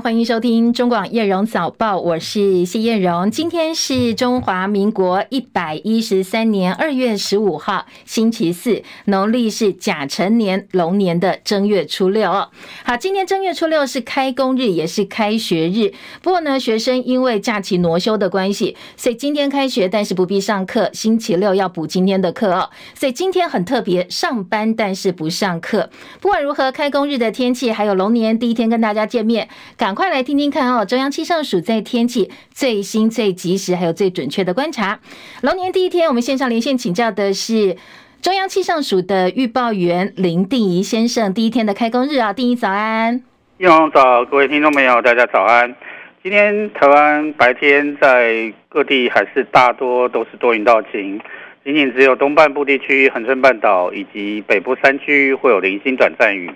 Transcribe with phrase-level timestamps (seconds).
[0.00, 3.28] 欢迎收听中广叶荣早报，我是谢叶荣。
[3.32, 12.30] 今天是中华民国一百一十三年二月十五号，星期四，农历是甲辰年龙年的正月初六。
[12.30, 15.92] 好，今天正月初六是开工日，也是开学日。
[16.22, 20.88] 不过呢，学生因为假期挪休的关系，所以今天开学，但是不必上课。
[20.92, 25.90] 星期六要补今天的课哦，所以今天很特别，上班但是不上课。
[26.20, 29.48] 不管如何，开工日的天气，还有龙年第一天跟大家见面。
[29.88, 30.84] 赶快来听听看哦！
[30.84, 35.00] 中央气象署在天气最新、最及时，还有最准确的观察。
[35.40, 37.74] 龙年第一天，我们线上连线请教的是
[38.20, 41.32] 中央气象署的预报员林定仪先生。
[41.32, 43.22] 第一天的开工日啊，定仪早安！
[43.56, 45.74] 叶荣早，各位听众朋友，大家早安。
[46.22, 51.18] 今天台湾白天在各地还是大多都是多云到晴，
[51.64, 56.50] 仅仅只有东半部地区、恒春半岛以及北部山区会有零星短暂雨。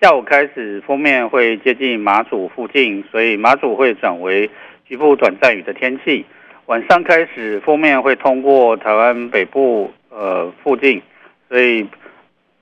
[0.00, 4.48] 下午开始，锋面会接近马祖附近，所以马祖会转为
[4.88, 6.24] 局部短暂雨的天气。
[6.64, 11.02] 晚上开始，锋面会通过台湾北部呃附近，
[11.50, 11.86] 所以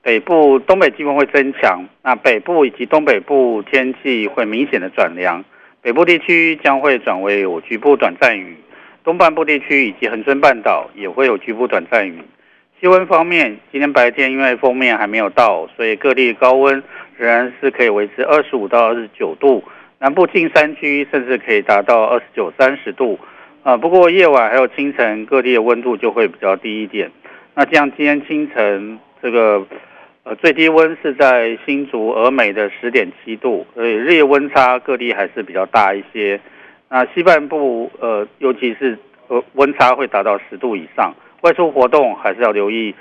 [0.02, 1.84] 北部东北季风会增强。
[2.02, 5.44] 那北部以及东北部天气会明显的转凉，
[5.80, 8.56] 北部地区将会转为有局部短暂雨，
[9.04, 12.18] 东半部地区以及恒春半岛也会有局部短暂雨。
[12.80, 16.80] 气温方面，今天白天因为锋面还没有到，所以各地高温
[17.18, 19.62] 仍然是可以维持二十五到二十九度，
[19.98, 23.18] 南部近山区甚至可以达到二十九、三十度。
[23.64, 27.10] 啊，不过夜晚还有清晨，各地的温度就会比较低一点。
[27.54, 29.66] 那像今天清晨这个
[30.22, 36.40] 呃最低温是在新竹峨眉的十点七度，所以日夜温差各地还是比较大一些。
[36.88, 38.96] 那西半部呃尤其是
[39.26, 41.12] 呃温差会达到十度以上。
[41.42, 42.94] 外出活动还是要留意，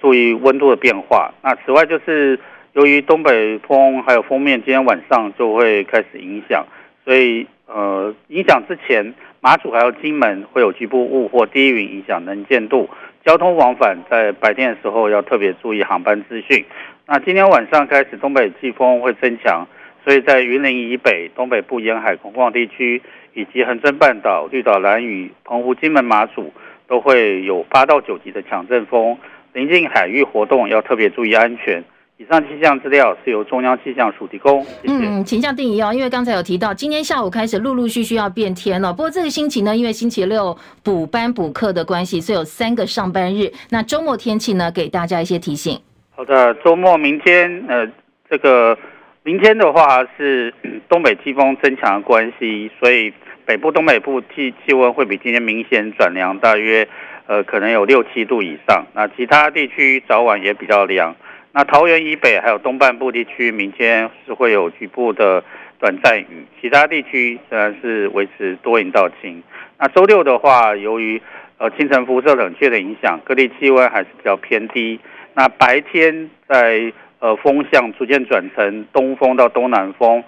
[0.00, 1.32] 注意温度的变化。
[1.42, 2.38] 那此外就是
[2.72, 6.64] 由于东北风还有锋面，今天晚上就会开始影响，
[7.04, 12.88] 所以呃影响之前，马祖还有金门会有局部雾或低云影响能见度，
[13.26, 16.64] 交通往返在白天的时候要特别注意航班资讯。
[17.06, 19.66] 那今天晚上开始东北季风会增强，
[20.04, 23.02] 所以在云林以北、东北部沿海空旷地区
[23.34, 26.52] 以及恒春半岛、绿岛、兰屿、澎湖、金门、马祖。
[26.88, 29.16] 都会有八到九级的强阵风，
[29.54, 31.82] 临近海域活动要特别注意安全。
[32.22, 34.62] 以上气象资料是由中央气象署提供。
[34.80, 34.94] 谢谢。
[34.94, 38.92] 嗯，请教定仪哦，因为刚才有提到，今天下午开始陆陆续续要变天了。
[38.92, 43.50] 不过这个星期呢，因为星期六补班补课的关系，所以有三个上班日。
[43.70, 45.76] 那周末天气呢，给大家一些提醒。
[46.14, 47.88] 好的，周末明天，呃，
[48.30, 48.78] 这个
[49.24, 50.54] 明天的话是
[50.88, 53.12] 东北季风增强的关系，所以。
[53.44, 56.86] 北部、东北部气气温会比今天明显转凉，大约
[57.26, 58.86] 呃可能有六七度以上。
[58.94, 61.16] 那其他地区早晚也比较凉。
[61.54, 65.44] 那桃园以北还有东半部地区，明天是会有局部的
[65.78, 69.42] 短暂雨，其他地区仍然是维持多云到晴。
[69.78, 71.20] 那周六的话，由于
[71.58, 74.98] 呃清晨辐射冷却的影响，各地气温还是比较偏低。
[75.34, 80.24] 那白天在呃风向逐渐转成东风到东南风。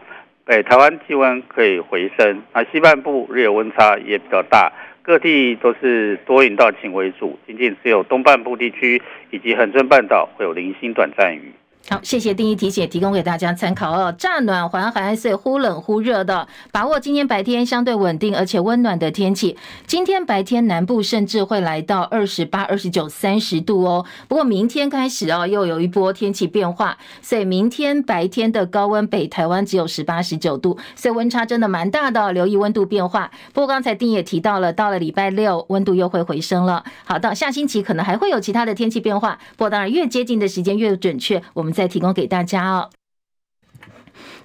[0.47, 4.71] 北台湾气温可以回升，那西半部日夜温差也比较大，
[5.05, 11.53] 各地都是多云到晴为主，仅仅只有东半部地区以及恒春半岛会有零星短暂雨。
[11.91, 14.11] 好，谢谢定仪提醒，提供给大家参考哦。
[14.17, 19.59] 乍暖还寒，所以忽冷忽热的，把握今天白天相对稳定而且温暖的天气。
[19.87, 24.07] 今天白天南部甚至会来到二十八、二十九、三十度哦。
[24.29, 33.31] 不过明天开始哦，又有一波天气变化，所以明天白天的高温，北台湾只有十八、十九度，所以温差真的蛮大的，留意温度变化。
[33.53, 36.83] 不过刚才定仪也提到了，到了礼拜六温度又会回升了。
[37.05, 39.39] 好，到下星期可能还会有其他的天气变化。
[39.59, 41.74] 不过当然越接近的时间越准确，我们。
[41.75, 42.91] 再提供给大家哦。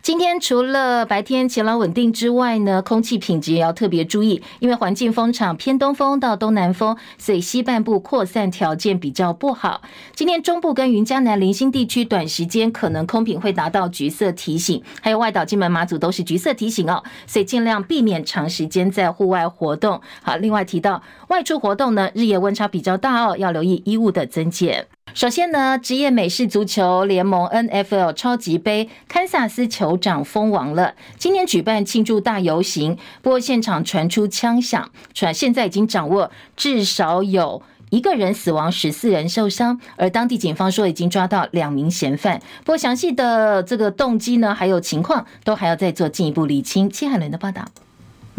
[0.02, 9.82] 今天除了白天晴朗稳定之外呢，空气品质也要特别注意，因为环境风场偏东风到东南风，所以西半部扩散条件比较不好。
[10.16, 20.00] 今天中部跟云嘉南零星地区短时间可能空品会达到橘色提醒，还有外岛、金门、马祖都是橘色提醒哦，所以尽量避免长时间在户外活动。
[20.24, 24.88] 好，另外提到外出活动呢，日夜温差比较大哦，要留意衣物的增减。
[25.16, 30.94] 首先呢，职业美式足球联盟 NFL 超级杯，堪萨斯球酋长封王了。
[31.18, 42.40] 今天举办庆祝大游行，不过现场传出枪响，传现在已经掌握至少有一个人死亡，十四人受伤，而当地警方说已经抓到两名嫌犯。
[42.60, 46.90] 不过详细的这个动机呢，还有情况都还要再做进一步理清。
[46.90, 47.66] 戚海伦的报道。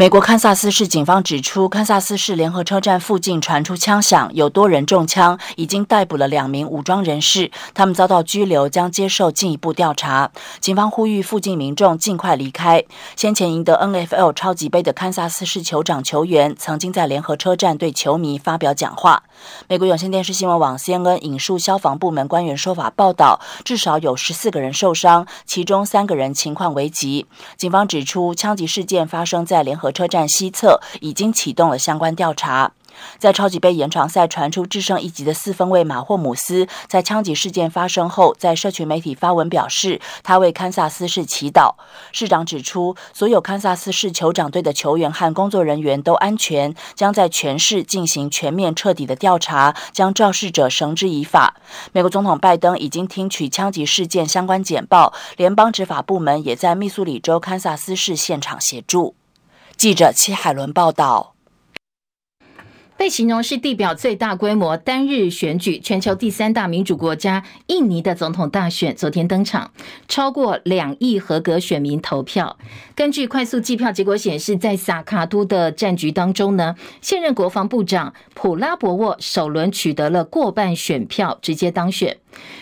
[0.00, 10.30] 美国堪萨斯市警方指出，堪萨斯市联合车站附近传出枪响，有多人中枪，已经逮捕了两名武装人士，他们遭到拘留，将接受进一步调查。
[10.58, 12.82] 警方呼吁附近民众尽快离开。
[13.14, 19.24] 先前赢得 NFL 超级杯的堪萨斯市酋长球员，曾经在联合车站对球迷发表讲话。
[19.68, 27.26] 美国有线电视新闻网 CNN 引述消防部门官员说法报道，至少有十四个人受伤，其中三个人情况危急。
[27.58, 32.72] 警方指出，枪击事件发生在联合车站西侧已经启动了相关调查。
[33.18, 41.74] 在超级杯延长赛传出制胜一击的四分卫马霍姆斯，在枪击事件发生后，在社群媒体发文表示，他为堪萨斯市祈祷。
[42.12, 51.54] 市长指出，所有堪萨斯市酋长队的球员和工作人员都安全，将在全市进行全面彻底的调查，将肇事者绳之以法。
[51.92, 59.14] 美国总统拜登已经听取枪击事件相关简报，联邦执法部门也在密苏里州堪萨斯市现场协助。
[59.80, 61.36] 记者戚海伦报道。
[62.98, 69.72] 被形容是地表最大规模单日选举、全球第三大民主国家印尼的总统大选昨天登场，
[70.06, 72.58] 超过两亿合格选民投票。
[72.94, 82.18] 根据快速计票结果显示，在萨卡都的战局当中呢，现任国防部长普拉博沃首轮取得了过半选票，直接当选。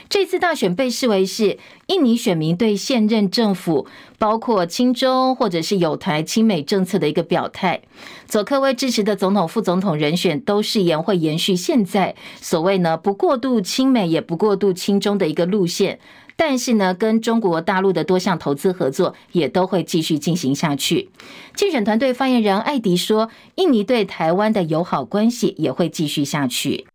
[0.09, 3.87] 这次大选被视为是印尼选民对现任政府，
[4.19, 7.83] 包括亲中或者是友台亲美政策的一个表态。
[8.27, 16.01] 佐科威支持的总统、副总统人选都誓言会延续现在所谓呢不过度亲美也不过度亲中的一个路线，
[16.37, 21.11] 但是呢跟中国大陆的多项投资合作也都会继续进行下去。
[21.55, 26.87] 竞选团队发言人艾迪说，印尼对台湾的友好关系也会继续下去。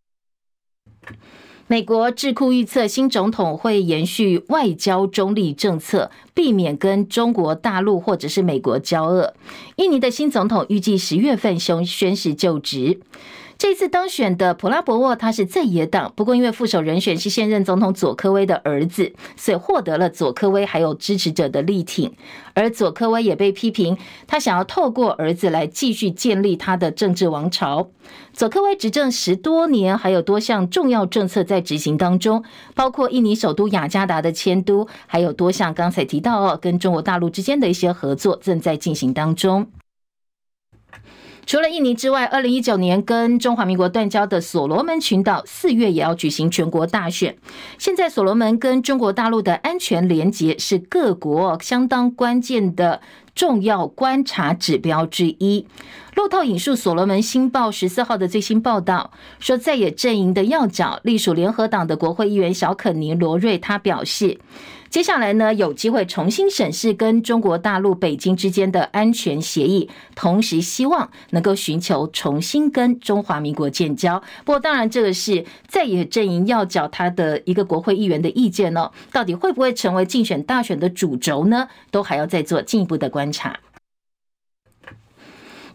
[1.66, 9.32] 美国智库预测，新总统会延续外交中立政策，避免跟中国大陆或者是美国交恶。
[9.76, 13.00] 印尼的新总统预计十月份宣宣誓就职。
[13.64, 22.12] 这次当选的普拉博沃，他是在野党，不过因为副手人选是现任总统佐科威的儿子，所以获得了佐科威还有支持者的力挺。
[22.52, 23.96] 而佐科威也被批评，
[24.26, 27.88] 他想要透过儿子来继续建立他的政治王朝。
[28.34, 32.44] 佐科威执政十多年，还有多项重要政策在执行当中，
[32.74, 39.66] 包括印尼首都雅加达的迁都，还有多项刚才提到哦，跟中国大陆之间的一些合作正在进行当中。
[41.46, 47.36] 除了印尼之外，二零一九年跟中华民国断交的所罗门群岛四月也要举行全国大选。
[47.78, 53.00] 现在所罗门跟中国大陆的安全连结是各国相当关键的
[53.34, 55.66] 重要观察指标之一。
[56.14, 64.38] 路透引述所罗门新报十四号的最新报道说，在野阵营的要角，隶属联合党的国会议员小肯尼罗瑞，他表示。
[64.94, 74.22] 接下来呢，有机会重新审视跟中国大陆北京之间的安全协议，同时希望能够寻求重新跟中华民国建交。
[74.44, 81.66] 不过，当然这个是在野阵营要找他的一个国会议员的意见呢，到底会不会成为竞选大选的主轴呢？
[81.90, 83.58] 都还要再做进一步的观察。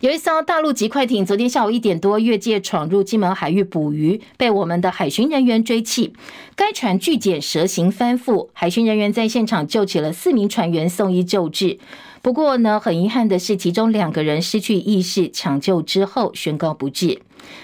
[0.02, 6.14] 有一艘大陆籍快艇，昨天下午一点多越界闯入金门海域捕鱼，被我们的海巡人员追缉。
[6.56, 11.78] 该船拒检蛇形翻覆，海巡人员在现场救起了四名船员送医救治。
[12.22, 17.22] 不过呢，很遗憾的是，其中两个人失去意识，抢救之后宣告不治。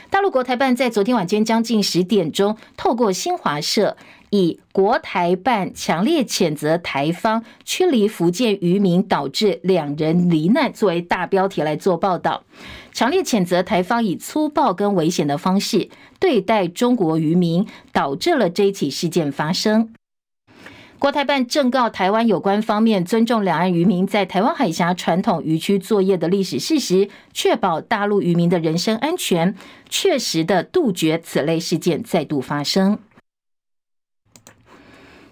[0.10, 3.96] 大陆国台办在昨天晚间将近十点钟，透过新华社。
[4.36, 12.44] 以“国台办强烈谴责台方驱离福建渔民，导致两人罹难”作为大标题来做报道，
[12.92, 19.94] 强烈谴责台方以粗暴跟危险的方式对待中国渔民，导致了这一起事件发生。
[20.98, 29.54] 国台办正告台湾有关方面尊重两岸渔民在台湾海峡传统渔区作业的历史事实，确保大陆渔民的人身安全，
[29.90, 32.98] 确实的杜绝此类事件再度发生。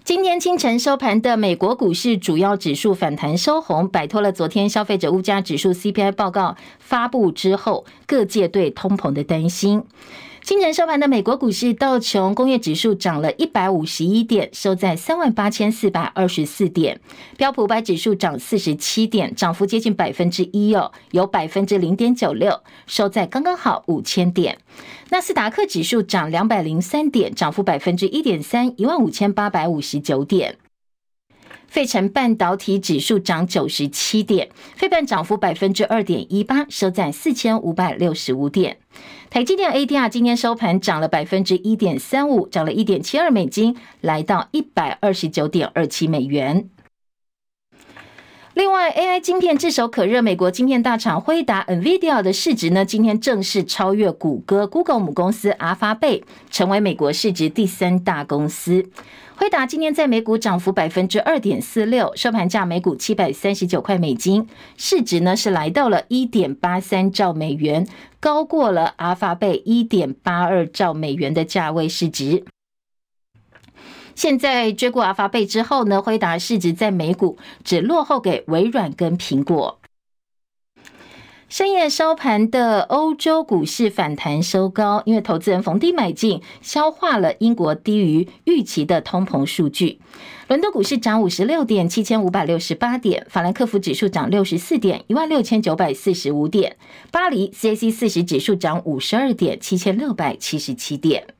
[0.04, 9.82] 今天清晨收盘的美国股市主要指数反弹收红，摆脱了昨天消费者物价指数 CPI 报告发布之后各界对通膨的担心。
[10.44, 16.98] 清晨收盘的美国股市，道琼工业指数涨了一百五十一点，收在三万八千四百二十四点；
[17.38, 24.58] 标普五百指数涨四十七点，涨幅接近百分之一哦，有百分之零点九六，收在刚刚好五千点。
[25.08, 30.58] 纳斯达克指数涨两百零三点，涨幅百分之一点三，一万五千八百五十九点。
[31.74, 38.76] 费城半导体指数涨九十七点，费半涨幅百分之二点一八，收在四千五百六十五点。
[39.28, 46.70] 台积电 ADR 今天收盘涨了百分之一点三五，涨了一点七二美金，来到一百二十九点二七美元。
[48.54, 58.88] 另外，AI 晶片炙手可热，美国晶片大厂辉达 （NVIDIA） 的市值呢，今天正式超越谷歌 （Google） 母公司阿发贝，成为美国市值第三大公司。
[59.36, 67.86] 辉达今天在美股涨幅百分之二点四六，收盘价每股七百三十九块美金，市值呢是来到了一点八三兆美元，
[68.20, 72.44] 高过了阿法贝一点八二兆美元的价位市值。
[74.14, 79.80] 现在追过阿法贝之后呢，辉达市值在美股只落后给微软跟苹果。
[81.48, 90.00] 深夜收盘的欧洲股市反弹收高，因为投资人逢低买进，消化了英国低于预期的通膨数据。
[90.48, 96.72] 伦敦股市涨五十六点，七千五百六十八点；法兰克福指数涨六十四点，一万六千九百四十五点；
[97.12, 101.33] 巴黎 CAC 四十指数涨五十二点，七千六百七十七点。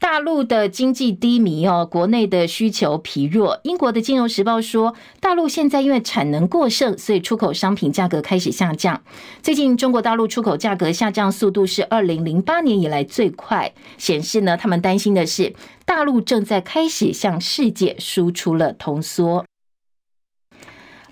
[0.00, 3.60] 大陆的经济低迷哦，国内的需求疲弱。
[3.64, 9.02] 英国的《金融时报》说，大陆现在因为产能过剩，所以出口商品价格开始下降。
[9.42, 15.52] 最近中国大陆出口价格下降速度是二零零八年以来最快，显示呢，他们担心的是
[15.84, 19.44] 大陆正在开始向世界输出了通缩。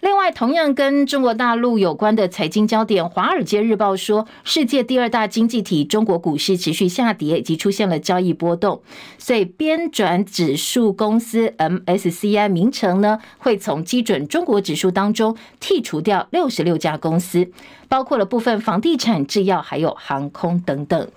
[0.07, 8.81] 另外，同样跟中国大陆有关的财经焦点，《华尔街日报》说，世界第二大经济体中国股市持续下跌，以及出现了交易波动，
[9.19, 17.51] 所以编转指数公司 MSCI 名称呢，会从基准中国指数当中剔除掉六十六家公司，
[17.89, 21.09] 包括了部分房地产、制药还有航空等等。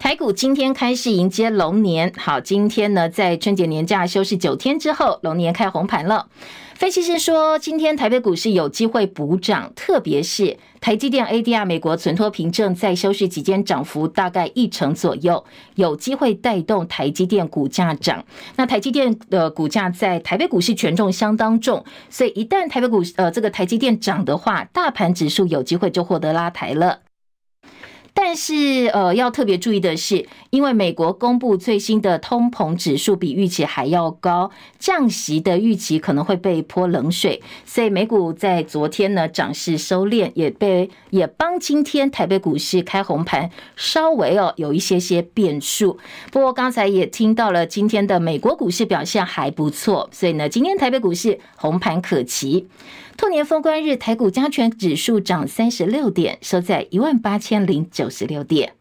[0.00, 6.26] 台股今天开市迎接龙年，好，今天呢在春节年假休市九天之后，龙年开红盘了。
[6.74, 18.24] 分析师说，今天台北股市有机会补涨，特别是台积电 ADR 美国存托凭证在休市期间涨幅大概一成左右，有机会带动台积电股价涨。
[18.56, 27.00] 那台积电的股价在台北股市权重相当重，所以一旦台北股呃这个台积电涨的话，大盘指数有机会就获得拉抬了。
[28.12, 45.98] 但是，呃，要特别注意的是，因为美国公布最新的通膨指数比预期还要高，降息的预期可能会被泼冷水，所以美股在昨天呢涨势收敛，也被也帮今天台北股市开红盘稍微哦有一些些变数。
[46.30, 52.68] 不过刚才也听到了今天的美国股市表现还不错，所以呢，今天台北股市红盘可期。
[53.16, 58.72] 兔年封关日，台股加权指数涨三十六点，收在一万八千零九十六点。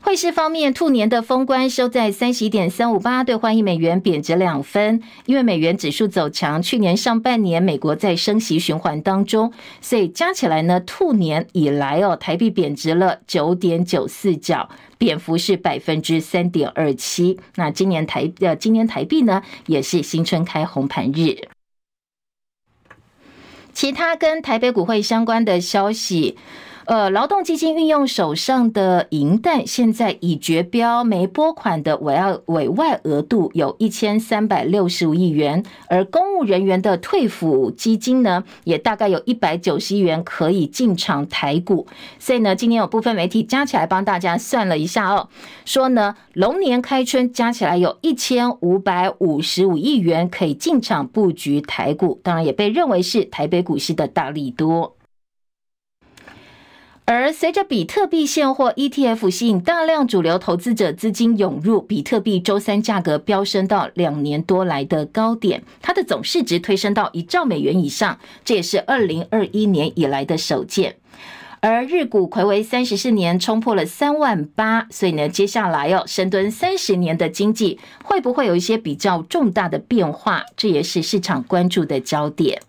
[0.00, 5.02] 汇市方面，兔年的封关收在三十一点三五八兑换一美元，贬值两分。
[5.26, 17.40] 因为美元指数走强，去年上半年美国在升息循环当中，所以加起来呢，兔年以来哦，台币贬值了九点九四角，贬幅是百分之三点二七。
[17.56, 21.48] 那今年台呃，今年台币呢，也是新春开红盘日。
[23.72, 26.36] 其他跟台北股会相关的消息，
[26.86, 41.86] 呃，劳动基金运用手上的银弹，现在已绝标没拨款的委外委外额度有一千三百六十五亿元，而公务人员的退抚基金呢，也大概有一百九十亿元可以进场台股。
[42.18, 45.28] 所以呢，今天有部分媒体加起来帮大家算了一下哦，
[45.64, 54.94] 说呢，龙年开春加起来有一千五百五十五亿元可以进场布局台股，当然也被认为是台北股市的大利多。
[57.06, 70.96] 而随着比特币现货 ETF 吸引大量主流投资者资金涌入，比特币周三价格飙升到两年多来的高点，它的总市值推升到一兆美元以上，这也是二零二一年以来的首见。
[71.60, 80.44] 而日股睽违三十四年冲破了三万八，所以呢，接下来要深蹲三十年的经济会不会有一些比较重大的变化？
[80.56, 82.62] 这也是市场关注的焦点。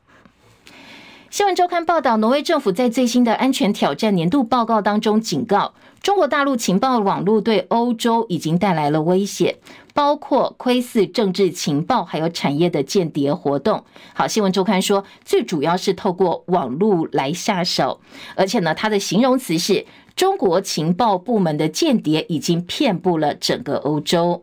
[1.35, 9.57] 新闻周刊报道，挪威政府在最新的安全挑战年度报告当中警告，中国大陆情报网络对欧洲已经带来了威胁，
[9.93, 13.83] 包括窥伺政治情报，还有产业的间谍活动。
[14.13, 17.99] 好，新闻周刊说，最主要是透过网络来下手，
[18.37, 24.41] 而且呢，它的形容词是中国情报部门的间谍已经遍布了整个欧洲。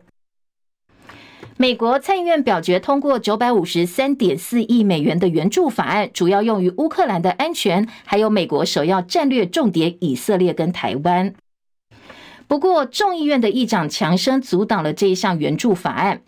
[1.57, 11.33] 美国参议院表决通过九百五十三点四亿美元的援助法案，主要用于乌克兰的安全，还有美国首要战略重点以色列跟台湾。
[12.47, 16.21] 不过，众议院的议长强生阻挡了这一项援助法案。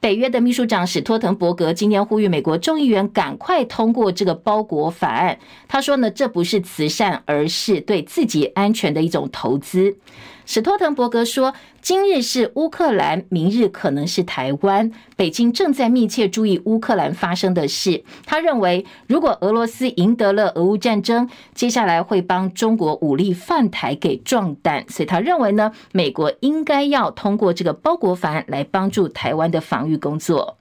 [0.00, 5.38] 北约的秘书长史托滕伯格今天呼吁美国众议员赶快通过这个包裹法案。
[5.68, 9.96] 他说呢，这不是慈善，而是对自己安全的一种投资。
[10.44, 14.90] 史托滕伯格说：“今日是乌克兰，明日可能是台湾。
[15.16, 18.04] 北京正在密切注意乌克兰发生的事。
[18.26, 24.84] 他认为，如果俄罗斯赢得了俄乌战争，接下来会帮中国武力犯台给壮胆。
[24.88, 30.58] 所以他认为呢，美国应该要通过这个包裹法案来帮助台湾的防御工作。”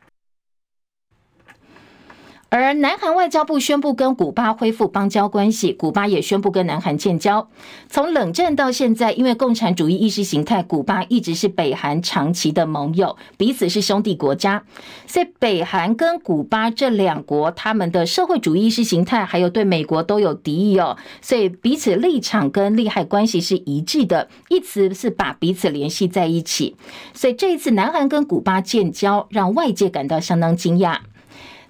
[2.51, 7.47] 而南韩外交部宣布跟古巴恢复邦交关系，古巴也宣布跟南韩建交。
[7.89, 14.65] 从冷战到现在，因为共产主义意识形态，古巴一直是北韩长期的盟友，彼此是兄弟国家。
[15.07, 26.75] 所以北韩跟古巴这两国，他们的社会主义意识形态还有对美国都有敌意哦，所以彼此立场跟利害关系是一致的，一直是把彼此联系在一起。
[27.13, 30.97] 所以这一次南韩跟古巴建交，让外界感到相当惊讶。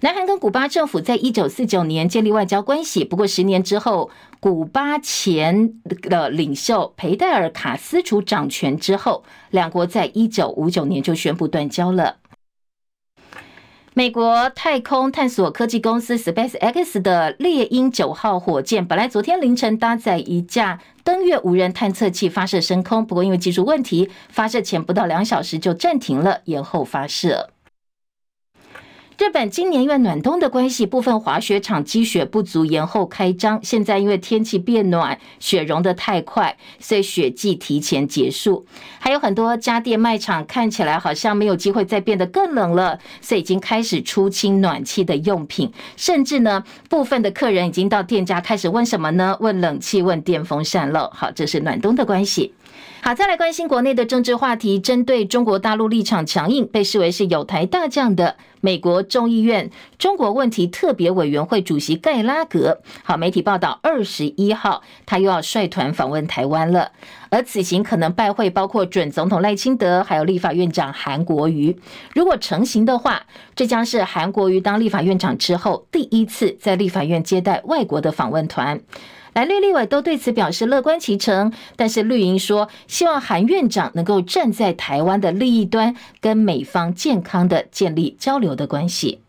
[0.03, 12.15] 南韩跟古巴政府在一九四九年建立外交关系，不过十年之后，古巴前的领袖裴戴尔卡斯楚掌权之后，两国在一九五九年就宣布断交了。
[13.93, 27.51] 美国太空探索科技公司 SpaceX 的猎鹰九号火箭，本来昨天凌晨搭载一架登月无人探测器发射升空，不过因为技术问题，发射前不到两小时就暂停了，延后发射。
[29.21, 33.59] 日本今年因为暖冬的关系，部分滑雪场积雪不足，延后开张。
[33.61, 38.65] 现在因为天气变暖，雪融得太快，所以雪季提前结束。
[38.97, 45.71] 还有很多家电卖场看起来好像没有机会再变得更冷了，所以已经开始出清暖气的用品。
[45.95, 49.37] 甚至呢，部分的客人已经到店家开始问什么呢？
[49.39, 51.11] 问冷气，问电风扇了。
[51.13, 52.55] 好，这是暖冬的关系。
[53.03, 54.79] 好，再来关心国内的政治话题。
[54.79, 66.91] 针对中国大陆立场强硬，被视为是有台大将的美国众议院中国问题特别委员会主席盖拉格，好，媒体报道，二十一号他又要率团访问台湾了。
[67.31, 71.75] 而此行可能拜会包括准总统赖清德，还有立法院长韩国瑜。
[72.13, 73.23] 如果成行的话，
[73.55, 78.79] 这将是韩国瑜当立法院长之后第一次在立法院接待外国的访问团。
[79.33, 89.19] 蓝绿立委都对此表示乐观其成，但是绿营说希望韩院长能够站在台湾的利益端，跟美方健康的建立交流的关系。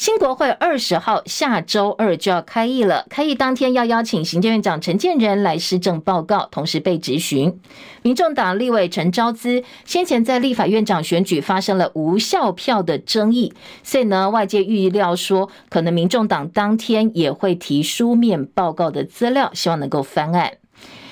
[0.00, 7.60] 新国会二十号下周二就要开议了，开议当天要邀请行政院长陈建仁来施政报告，同时被质询。
[8.00, 20.54] 民众党立委陈昭姿先前在立法院长选举发生了无效票的争议，所以呢，外界预料说，可能民众党当天也会提书面报告的资料，希望能够翻案。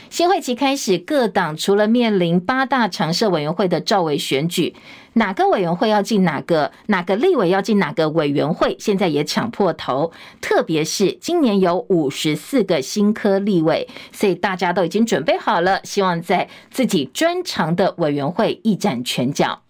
[0.08, 4.74] 新会期开始，各党除了面临八大常设委员会的召委选举，
[5.18, 10.12] 哪个委员会要进哪个，哪个立委要进哪个委员会，现在也抢破头。
[10.40, 19.62] 特别是今年有五十四个新科立委，所以大家都已经准备好了，希望在自己专长的委员会一展拳脚。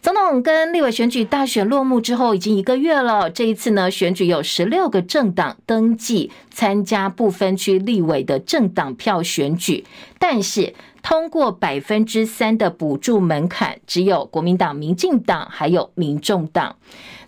[0.00, 3.28] 总统跟立委选举大选落幕之后，已经一个月了。
[3.28, 9.84] 这一次呢，选举有十六个政党登记参加不分区立委的政党票选举，
[10.20, 16.76] 但是通过百分之三的补助门槛，只有国民党、民进党还有民众党。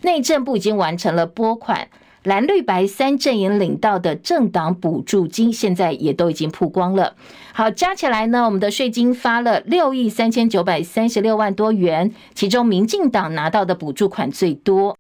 [0.03, 1.89] 内政部已经完成了拨款。
[2.25, 7.15] 蓝绿白三阵营领到的政党补助金，现在也都已经曝光了。
[7.55, 14.99] 好，加起来呢，我们的税金发了六亿三千九百三十六万多元，其中民进党拿到的补助款最多。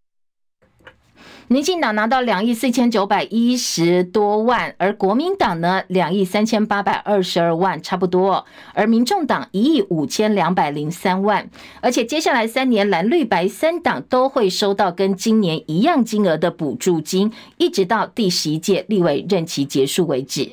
[1.52, 8.46] 民进党拿到两亿四千九百一十多万，而国民党呢，两亿三千八百二十二万，差不多。
[8.72, 20.52] 而民众党一亿五千两百零三万，而且接下来三年蓝绿白三党都会收到跟今年一样金额的补助金，一直到第十一届立委任期结束为止。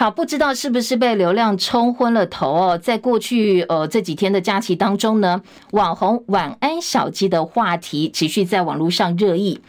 [0.00, 2.78] 好，不知道是不是被流量冲昏了头哦。
[2.78, 9.60] 在过去呃这几天的假期当中呢，网红晚安小鸡的话题持续在网络上热议。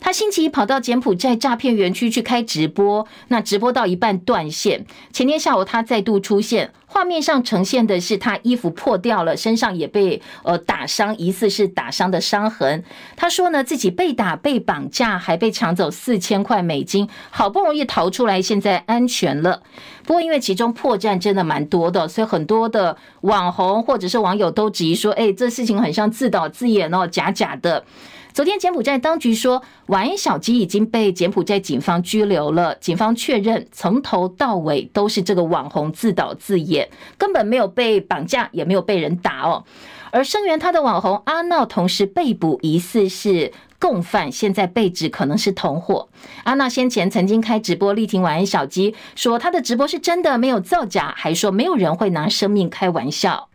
[0.00, 4.86] 他星期一跑到柬埔寨诈骗园区去开直播，那直播到一半断线。
[5.12, 12.82] 前天下午他再度出现，画面上呈现的是他衣服破掉了，身上也被呃打伤，疑似是打伤的伤痕。
[13.16, 19.62] 他说呢，自己被打、被绑架，还被抢走四千块美金，好不容易逃出来，现在安全了。
[20.04, 27.84] 不过因为其中破绽真的蛮多的，所以很多的网红或者是网友都质疑说：“哎，这事情很像自导自演哦，假假的。”
[28.32, 32.74] 昨天柬埔寨当局说，晚安小鸡已经被柬埔寨警方拘留了。
[32.76, 39.64] 警方确认，从头到尾都是这个网红自导自演，根本没有被绑架，也没有被人打哦。
[40.10, 46.08] 而声援他的网红阿闹同时被捕，疑似是共犯，现在被指可能是同伙。
[46.44, 53.48] 阿娜先前曾经开直播力挺晚安小鸡，说他的直播是真的，没有造假，还说没有人会拿生命开玩笑。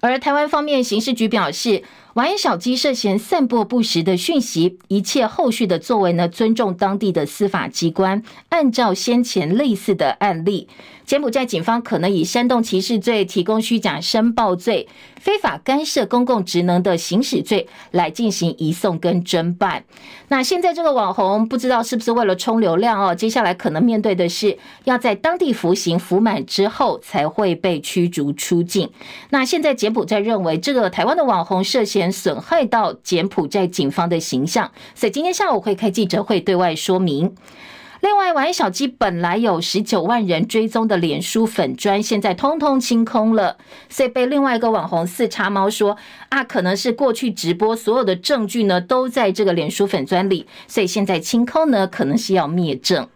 [0.00, 10.68] 而台湾方面刑事局表示，晚安小鸡涉嫌散播不实的讯息，一切后续的作为呢，尊重当地的司法机关，按照先前类似的案例。
[11.12, 14.88] 柬埔寨警方可能以煽动歧视罪、提供虚假申报罪、
[15.20, 19.84] 非法干涉公共职能的行使罪来进行移送跟侦办。
[20.28, 23.14] 那现在这个网红不知道是不是为了冲流量哦？
[23.14, 28.88] 接下来可能面对的是要在当地服刑服满之后才会被驱逐出境。
[29.28, 37.36] 那现在柬埔寨认为这个台湾的网红涉嫌损害到柬埔寨警方的形象，所以今天下午会开记者会对外说明。
[38.02, 43.56] 另外，玩小鸡本来有十九万人追踪的脸书粉砖，现在通通清空了，
[43.88, 45.96] 所以被另外一个网红四叉猫说
[46.28, 53.08] 啊，可能是过去直播所有的证据呢都在这个脸书粉砖里，所以现在清空呢可能是要灭证。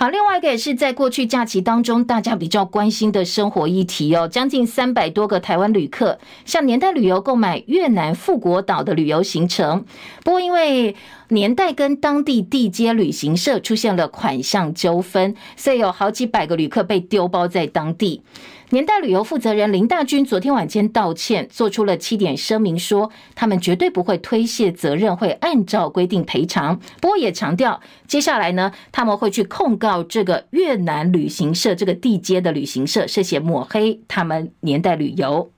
[0.00, 4.28] 好，另外一个也是在过去假期当中，大家比较关心的生活议题哦。
[4.28, 9.84] 将近三百多个台湾旅客向年代旅游购买越南富国岛的旅游行程，
[10.22, 10.94] 不过因为
[11.30, 18.22] 年代跟当地地接旅行社出现了款项纠纷，所以有好几百个旅客被丢包在当地。
[18.70, 26.78] 年代旅游负责人林大军昨天晚间道歉，做出了七点声明，说他们绝对不会推卸责任，会按照规定赔偿。
[27.00, 35.50] 不过也强调，接下来呢，他们会去控告这个越南旅行社，这个地接的旅行社涉嫌抹黑他们年代旅游。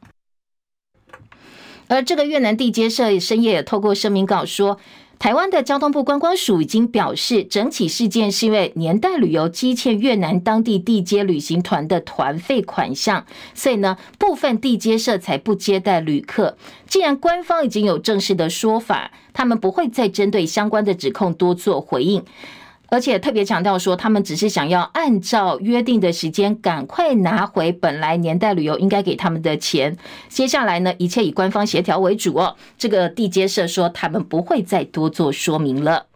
[1.88, 4.78] 而这个越南地接社深夜也透过声明稿说。
[5.20, 16.56] 台湾的交通部观光署已经表示，整起事件是因为年代旅游积欠越南当地地接旅行团的团费款项，所以呢，部分地接社才不接待旅客。
[16.88, 22.24] 既然官方已经有正式的说法，他们不会再针对相关的指控多做回应。
[22.90, 29.96] 而且特别强调说，他们只是想要按照约定的时间赶快拿回本来年代旅游应该给他们的钱。
[30.28, 32.56] 接下来呢，一切以官方协调为主哦。
[32.76, 36.09] 这个地接社说，他们不会再多做说明了。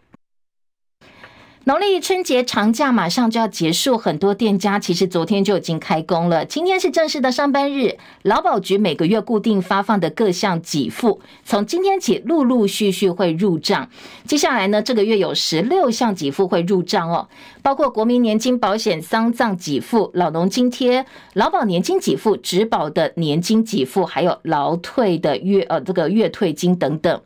[1.67, 6.45] 农历春节长假马上就要结束，很多店家其实昨天就已经开工了。
[6.45, 13.89] 今天是正式的上班日，劳保局每个月固定发放的各项给付，从今天起陆陆续续会入账。
[14.27, 17.27] 接下来呢，这个月有十六项给付会入账哦，
[17.63, 27.19] 包括国民年金保险丧葬给付、老农津贴、劳保年金给付、职保的年金给付，还有劳退的月呃这个月退金等等。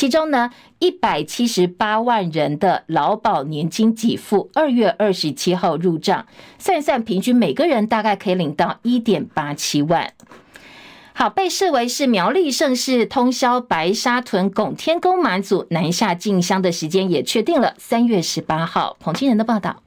[0.00, 6.24] 其中呢，一百七十八万人的劳保年金给付，二月二十七号入账，
[6.58, 10.14] 算一算，平均每个人大概可以领到一点八七万。
[11.12, 18.96] 好，被视为是苗栗盛世通宵白沙屯拱天宫满祖南下进香的时间也确定了，三月十八号。
[19.00, 19.82] 彭清仁的报道。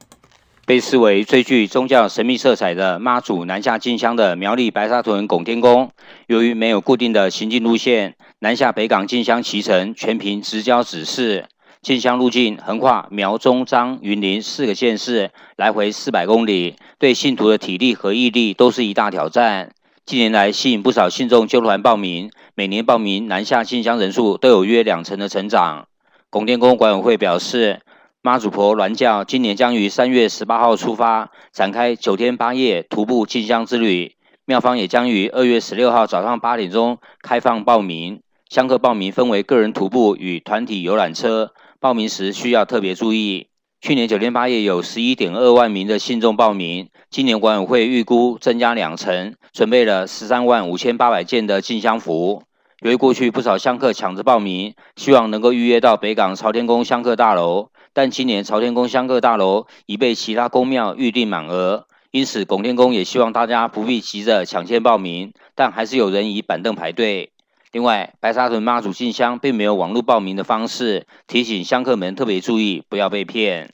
[0.66, 5.90] 被视为最具宗教神秘色彩的妈祖南下进香的苗栗白沙屯拱天宫，
[6.26, 8.14] 由于没有固定的行进路线。
[8.38, 11.46] 南下北港进香期程全凭直交指示，
[11.82, 19.70] 进香路径横跨苗中彰云林四个县市，来回四百公里，对信徒的体力和毅力都是一大挑战。
[20.06, 25.86] 近年来吸引不少信众揪团报名，每年报名南下进香人数都有约两成的成长。
[26.30, 27.80] 拱天宫管委会表示，
[28.26, 34.14] 妈祖婆銮轿今年将于三月十八号出发，展开九天八夜徒步进香之旅。
[34.46, 38.22] 庙方也将于二月十六号早上八点钟开放报名。
[38.48, 43.48] 香客报名分为个人徒步与团体游览车，报名时需要特别注意。
[43.82, 52.42] 去年九天八夜有十一点二万名的信众报名，今年管委会预估增加两成，准备了十三万五千八百件的进香服。
[52.80, 67.30] 由于过去不少香客抢着报名，希望能够预约到北港朝天宫香客大楼，但今年朝天宫香客大楼已被其他宫庙预定满额，因此拱天宫也希望大家不必急着抢先报名，但还是有人以板凳排队。
[67.70, 73.73] 另外，白沙屯妈祖进香并没有网络报名的方式，提醒香客们特别注意，不要被骗。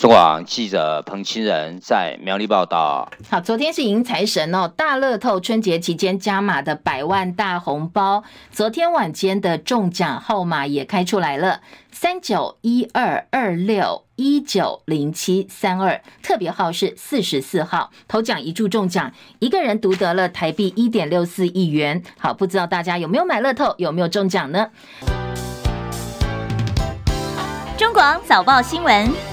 [0.00, 3.06] 中广记者彭清仁在苗栗报道。
[3.28, 11.60] 好，昨天是迎财神哦，大乐透春节期间加码的百万大红包，昨天晚间的中奖号码也开出来了，
[11.92, 22.02] 三九一二二六一九零七三二，特别号是四十四号，头奖一注中奖，一个人独得了台币一点六四亿元。
[22.18, 24.70] 好，不知道大家有没有买乐透，有没有中奖呢？
[27.76, 29.29] 中广早报新闻。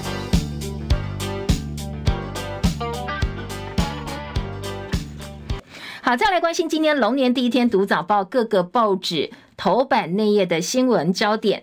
[6.08, 11.62] 好，再来关心今年龙年第一天读早报，各个报纸头版内页的新闻焦点。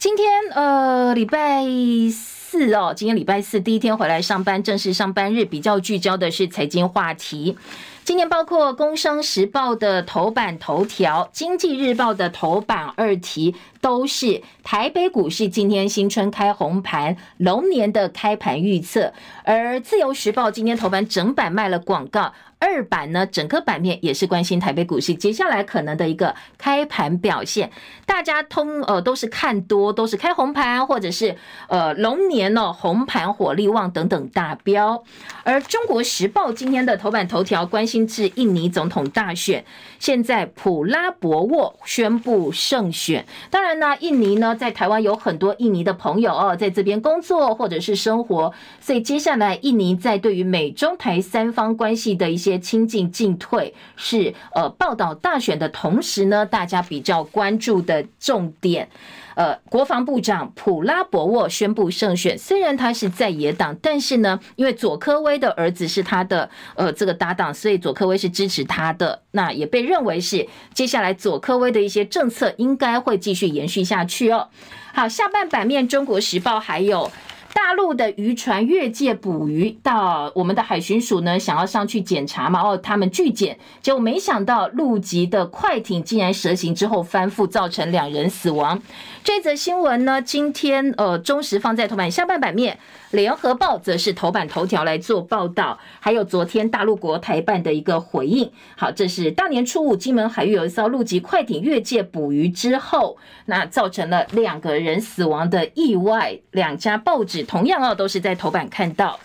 [0.00, 1.62] 今天呃，礼拜
[2.10, 7.56] 四哦，今天礼拜四第一天回来上班，正式上班日，比较聚焦的是财经话题。
[8.02, 19.12] 今年包括《工商时报》的头版头条，《经济日报》的头版二题，都是台北股市今天新春开红盘，龙年的开盘预测。
[19.44, 22.32] 而《自由时报》今天头版整版卖了广告。
[22.60, 27.70] 二版呢，整个版面也是关心台北股市接下来可能的一个开盘表现。
[28.06, 31.36] 大家通呃都是看多，都是开红盘，或者是
[31.68, 35.04] 呃龙年哦红盘火力旺等等大标。
[35.42, 39.62] 而中国时报今天的头版头条关心至印尼总统大选，
[39.98, 43.26] 现在普拉博沃宣布胜选。
[43.50, 52.54] 当然那，印尼呢在台湾有很多印尼的朋友哦，在这边工作或者是生活，所以接下来印尼在对于美中台三方关系的一些。
[52.64, 58.88] 亲近进退是呃报道大选的同时呢，大家比较关注的重点。
[59.34, 69.22] 呃，国防部长普拉博沃宣布胜选，虽然他是在野党，但是呢，因为佐科威的儿子是他的呃这个搭档，所以佐科威是支持他的。
[69.32, 74.48] 那也被认为是接下来佐科威的一些政策应该会继续延续下去哦。
[74.92, 77.10] 好，下半版面《中国时报》还有。
[77.54, 82.60] 大陆的渔船越界捕鱼，到我们的海巡署呢，想要上去检查嘛？
[82.60, 88.82] 哦，他们拒检，结果没想到陆籍的快艇竟然蛇行之后翻覆，造成两人死亡。
[89.22, 92.78] 这则新闻呢，今天呃，中时放在头版下半版面，
[93.14, 95.78] 联合报则是头版头条来做报道。
[96.00, 98.50] 还有昨天大陆国台办的一个回应。
[98.76, 106.38] 好，这是大年初五，金门海域有一艘陆籍快艇越界捕鱼之后，那造成了两个人死亡的意外。
[106.50, 109.18] 两家报纸同样啊，都是在头版看到。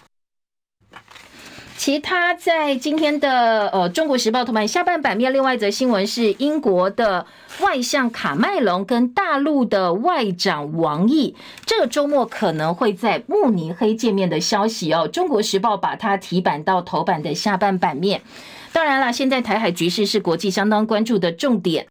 [1.79, 7.25] 其他在今天的呃《中国时报》头版下半版面，另外一则新闻是英国的
[7.61, 11.33] 外相卡麦隆跟大陆的外长王毅
[11.65, 18.23] 这个周末可能会在慕尼黑见面的消息哦，《中国时报》把它提版到头版的下半版面。
[18.73, 21.87] 当然了，现在台海局势是国际相当关注的重点。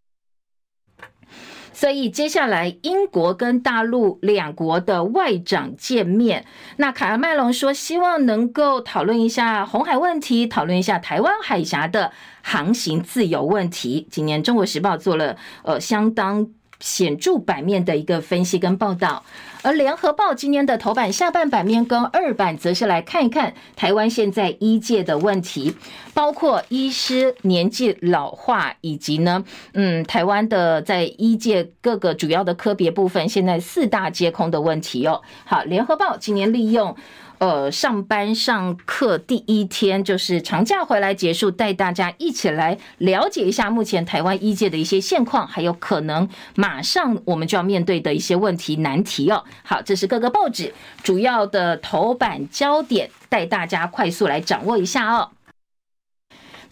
[1.79, 6.45] 所以接下来，英国跟大陆两国的外长见面。
[6.75, 12.11] 那卡尔麦隆说，希望能够讨论一下红海问题，讨论一下台湾海峡的
[12.41, 14.05] 航行自由问题。
[14.11, 16.45] 今年《中国时报》做了呃相当
[16.79, 19.23] 显著版面的一个分析跟报道。
[19.61, 25.75] 而联合报今天的头版下半版面跟二版，则是来看一看台湾现在医界的问题，
[26.13, 35.21] 包括医师年纪老化，以及呢，嗯，台湾的在医界各个主要的科别部分，现在四大皆空的问题哦。
[35.45, 36.95] 好，联合报今年利用。
[37.39, 49.43] 呃，上班上课第一天就是长假回来结束，带大家一起来了解一下目前台湾医界的一些现况，还有可能马上我们就要面对的一些问题难题哦。
[49.63, 55.29] 好，这是各个报纸主要的头版焦点，带大家快速来掌握一下哦。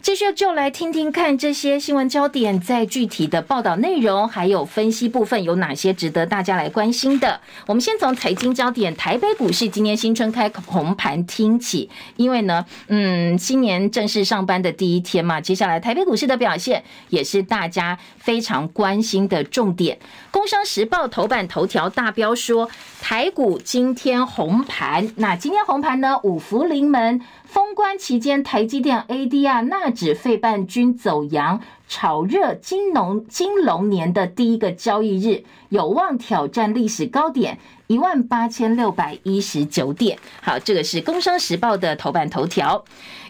[0.00, 7.40] 继续就来听听看这些新闻焦点，在具体的报道内容还有分析部分有哪些值得大家来关心的。
[7.66, 19.98] 我们先从财经焦点，台北股市今年新春开红盘听起，因为呢，嗯，新年正式上班的第一天嘛，接下来台北股市的表现也是大家非常关心的重点。
[20.30, 22.68] 工商时报头版头条大标说，
[23.00, 27.22] 台股今天红盘，那今天红盘呢，五福临门。
[27.46, 40.18] 封关期间，台积电、ADR、纳指、费半均走阳，炒热金龙金龙年的第一个交易日，有望挑战历史高点一万八千六百一十九点。
[40.42, 42.84] 好，这个是《工商时报》的头版头条。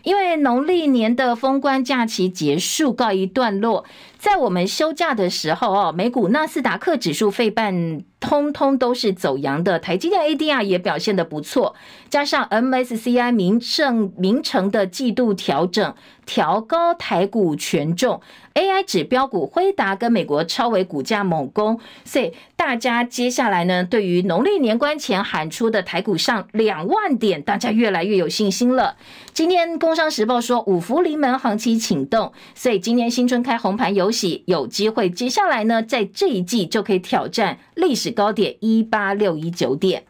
[0.04, 3.84] 因为农历年的封关假期结束告一段落，
[4.18, 8.02] 在我们休假的时候哦，美股纳斯达克指数、费半。
[8.20, 11.76] 通通都是走阳的，台积电 ADR 也表现的不错，
[12.10, 15.94] 加上 MSCI 明晟明晟的季度调整，
[16.26, 18.20] 调高台股权重
[18.54, 28.96] ，AI 指标股辉达跟美国超微股价猛攻，所以大家接下来呢，对于农历年关前喊出的台股上两万点，大家越来越有信心了。
[29.32, 40.04] 今天工商时报说五福临门行情启动，所以今年新春开红盘有喜，有机会接下来呢，在这一季就可以挑战历史高点一八六一九点。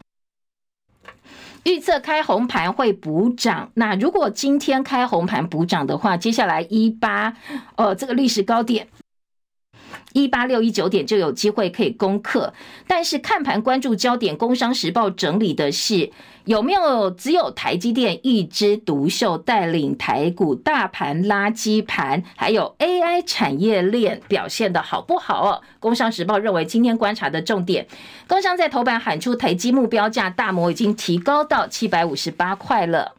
[1.65, 7.35] 预测开红盘会补涨，那如果今天开红盘补涨的话，接下来一八，
[7.75, 8.87] 呃，这个历史高点
[10.13, 12.53] 一八六一九点就有机会可以攻克。
[12.87, 16.11] 但是看盘关注焦点，《工商时报》整理的是
[16.45, 25.61] 有没有只有台积电一枝独秀带领台股大盘垃圾盘，还有 AI 产业链表现的好不好哦？
[25.79, 27.85] 《工商时报》认为今天观察的重点，
[28.27, 33.18] 工商在头版喊出台积目标价大摩已经提高到七百五十八块了。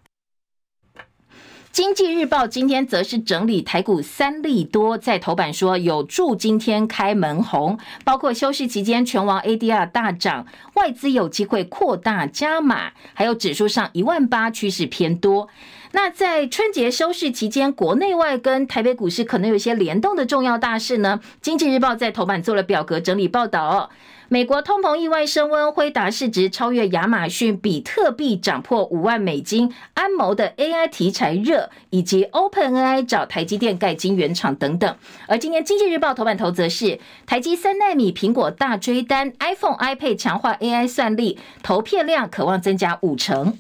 [1.73, 15.49] 经济日报今天则是整理台股三利多，在头版说有助今天开门红，包括休市期间全网 ADR 大涨，外资有机会扩大加码，还有指数上一万八趋势偏多。
[15.93, 21.21] 那在春节休市期间，国内外跟台北股市可能有一些联动的重要大事呢。
[21.41, 23.91] 经济日报在头版做了表格整理报道。
[24.33, 34.97] 美国通膨意外升温，辉达市值超越亚马逊，比特币涨破五万美金，安谋的 AI 题材热，以及 OpenAI 找台积电盖晶圆厂等等。
[35.27, 43.59] 而今天经济日报头版头则是台积三纳米，苹果大追单，iPhone、iPad 强化 AI 算力，投片量可望增加五成。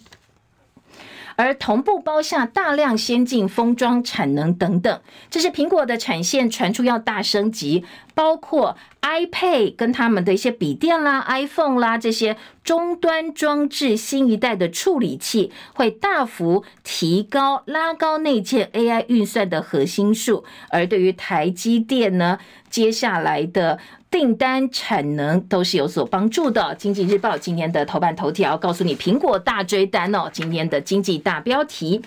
[1.40, 5.00] 而同步包下大量先进封装产能等等，
[5.31, 20.44] 这是苹果的产线传出要大升级，包括 iPad 跟他们的一些笔电啦、iPhone 啦这些终端装置新一代的处理器，会大幅提高、拉高内建 AI 运算的核心数。
[20.68, 23.79] 而对于台积电呢，接下来的。
[24.10, 26.74] 订单产能都是有所帮助的。
[26.74, 32.02] 经济日报今天的头版头条告诉你，苹果大追单哦，今天的经济大标题。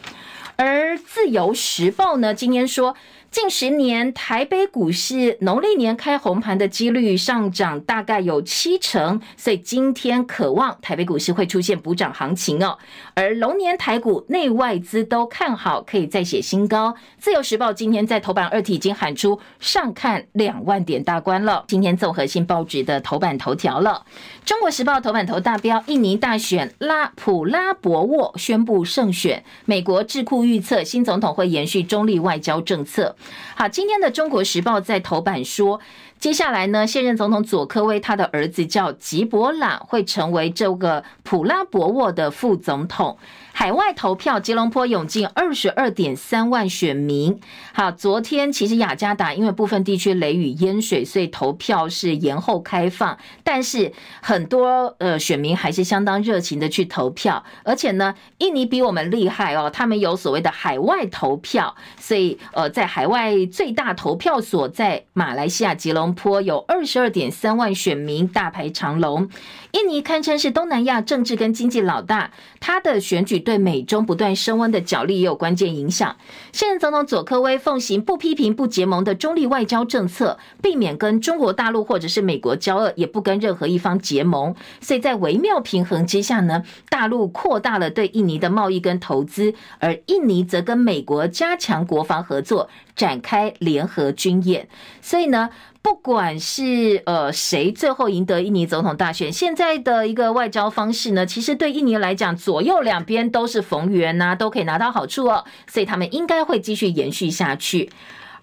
[0.55, 2.95] 而自由时报呢，今天说。
[3.33, 12.77] 近十年，台北股市农历年开红盘的几率上涨大概有七成，所以今天渴望台北股市会出现补涨行情哦。
[13.15, 16.93] 而龙年台股内外资都看好，可以再写新高。
[17.17, 21.65] 自由时报今天在头版二题已经喊出上看两万点大关了。
[21.67, 24.05] 今天综合性报纸的头版头条了。
[24.45, 33.15] 中国时报头版头大标：印尼大选拉普拉博沃宣布胜选，美国智库预测新总统会延续中立外交政策。
[33.55, 35.79] 好，今天的《中国时报》在头版说，
[36.19, 43.17] 接下来呢，现任总统佐科威他的儿子叫吉伯朗，会成为这个普拉博沃的副总统。
[43.55, 47.39] 海外投票，吉隆坡涌进二十二点三万选民。
[47.71, 53.17] 好，昨天其实雅加达因为部分地区雷雨淹水，所以投票是延后开放。
[53.43, 69.29] 但是很多呃选民还是相当热情的去投票，而且呢，印尼比我们厉害哦，他们有所谓的海外投票，所以呃，在海外最大投票所在马来西亚吉隆坡有二十二点三万选民大排长龙。
[69.73, 76.15] 印尼堪称是东南亚政治跟经济老大，他的选举对美中不断升温的角力也有关键影响。
[76.51, 84.55] 现任总统佐科威奉行不批评、不结盟的中立外交政策，避免跟中国大陆或者是美国交恶，也不跟任何一方结盟。
[84.81, 94.67] 所以在微妙平衡之下呢，大陆扩大了对印尼的贸易跟投资，而印尼则跟美国加强国防合作，展开联合军演。
[95.01, 95.49] 所以呢。
[95.83, 107.89] 不管是呃谁最后赢得印尼总统大选，现在的一个外交方式呢，其实对印尼来讲，左右两边都是逢源呐，都可以拿到好处哦，所以他们应该会继续延续下去。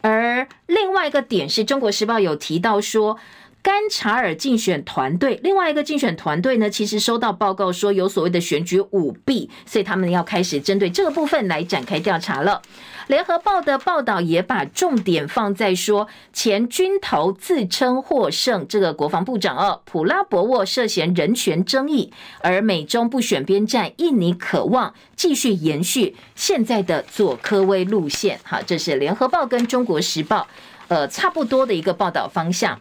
[0.02, 3.16] 而另外一个点是中国时报有提到说，
[3.62, 12.62] 甘查尔竞选团队，另外一个竞选团队呢，其实收到报告说有所谓的选举舞弊，所以他们要开始针对这个部分来展开调查了。
[13.08, 28.38] 联合报的报道也把重点放在说，前军头自称获胜，这个国防部长哦，普拉博沃涉嫌人权争议，而美中不选边站，印尼渴望继续延续现在的佐科威路线。
[28.44, 30.46] 好，这是联合报跟中国时报，
[30.88, 32.80] 呃，差不多的一个报道方向。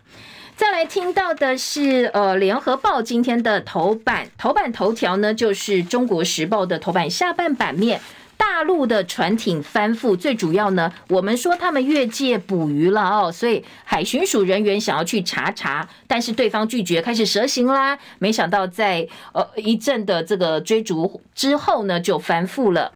[0.60, 8.02] 再来听到的是，呃，联合报今天的头版，头版头条呢，就是中国时报的头版下半版面。
[8.36, 17.98] 大陆的船艇翻覆，最主要呢，我们说他们越界捕鱼了哦，所以海巡署人员想要去查查，但是对方拒绝，开始蛇行啦。
[18.17, 22.91] 没想到在呃一阵的这个追逐之后呢，就翻覆了。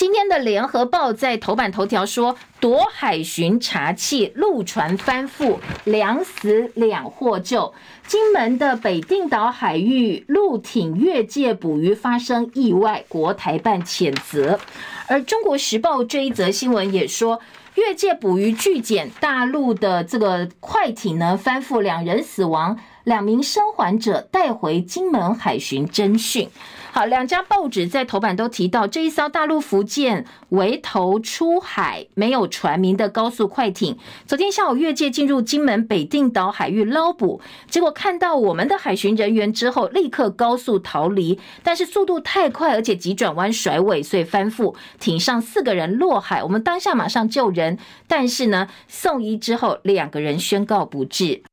[0.00, 7.74] 今天的联合报在头版头条说，夺海巡查器陆船翻覆，两死两获救。
[8.06, 14.58] 金门的北定岛海域陆艇越界捕鱼发生意外，国台办谴责。
[15.06, 17.38] 而中国时报这一则新闻也说，
[17.74, 26.48] 越界捕鱼拒检，大陆的这个快艇呢翻覆，两人死亡，两名生还者带回金门海巡侦讯。
[26.92, 46.42] 好，两家报纸在头版都提到这一艘大陆福建围头出海没有船名的高速快艇，昨天下午越界进入金门北定岛海域捞捕，结果看到我们的海巡人员之后，立刻高速逃离，但是速度太快，而且急转弯甩尾，所以翻覆，艇上四个人落海。
[46.42, 47.78] 我们当下马上救人，
[48.08, 51.44] 但是呢，送医之后两个人宣告不治。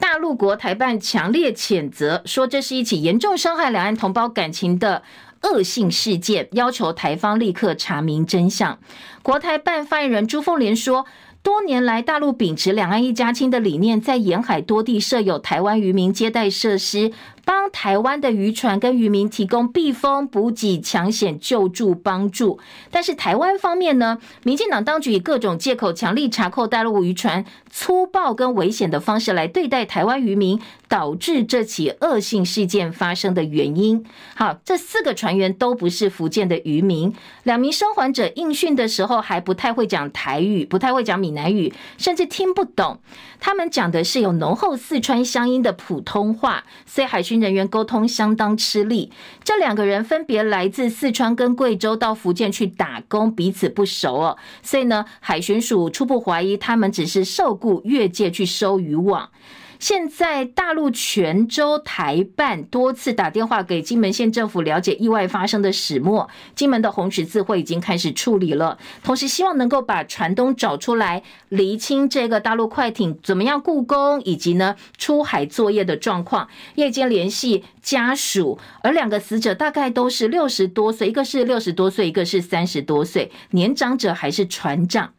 [0.00, 5.02] 大陆国台办强烈谴责，说这是一起严重伤害两岸同胞感情的
[5.42, 8.78] 恶性事件，要求台方立刻查明真相。
[9.22, 11.04] 国台办发言人朱凤莲说，
[11.42, 17.12] 多年来，大陆秉持两岸一家亲的理念，在沿海多地设有台湾渔民接待设施。
[17.50, 22.60] 帮台湾的渔船跟渔民提供避风、补给、抢险救助帮助，
[22.92, 34.04] 但是台湾方面呢，民进党当局以各种借口强力查扣大陆渔船，粗暴跟危险的方式来对待台湾渔民，导致这起恶性事件发生的原因。
[34.36, 43.00] 好，这四个船员都不是福建的渔民，两名生还者应讯的时候还不太会讲台语，不太会讲闽南语，甚至听不懂。
[43.40, 49.10] 他们讲的是有浓厚四川乡音的普通话，所以海巡人员沟通相当吃力。
[49.42, 54.36] 这两个人分别来自四川跟贵州，到福建去打工，彼此不熟哦。
[54.62, 59.30] 所以呢，海巡署初步怀疑他们只是受雇越界去收渔网。
[59.80, 76.46] 现在大陆泉州台办多次打电话给金门县政府了解意外发生的始末，金门的红十字会已经开始处理了，同时希望能够把船东找出来，厘清这个大陆快艇怎么样雇工，以及呢出海作业的状况。
[76.74, 85.14] 夜间联系家属，而两个死者大概都是六十多岁，一个是六十多岁，一个是三十多岁，年长者还是船长。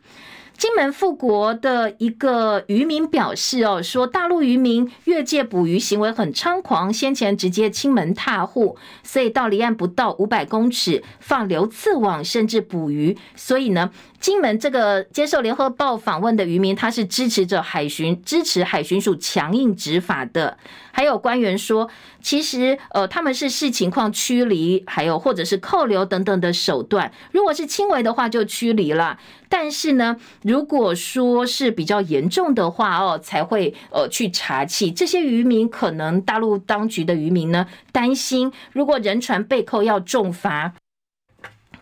[0.61, 13.17] 金门富国的一个渔民表示：“哦，说大陆渔民越界捕鱼行为很猖狂，先前直接亲门踏户，所以到离岸不到五百公尺放流刺网，甚至捕鱼。
[13.35, 13.89] 所以呢。”
[14.21, 20.59] 金门这个接受联合报访问的渔民，他是支持着海巡，支持海巡署强硬执法的。
[20.91, 21.89] 还有官员说，
[22.21, 27.11] 其实呃他们是视情况驱离，还有或者是扣留等等的手段。
[27.31, 29.17] 如果是轻微的话，就驱离了。
[29.49, 35.67] 但是呢，如果说是比较严重的话哦，才会呃去查缉这些渔民。
[35.67, 40.73] 可能大陆当局的渔民呢，担心如果人船被扣要重罚。